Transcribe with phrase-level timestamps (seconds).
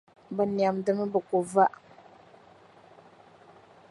[0.35, 1.65] Bɛ nɛmdimi bɛ ku va.